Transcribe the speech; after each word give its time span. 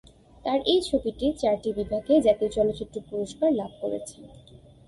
তার 0.45 0.59
এই 0.65 0.79
ছবিটি 0.89 1.25
চারটি 1.41 1.69
বিভাগে 1.77 2.13
জাতীয় 2.21 2.49
চলচ্চিত্র 2.55 2.95
পুরস্কার 3.09 3.49
লাভ 3.53 3.71
করেছে। 3.81 4.17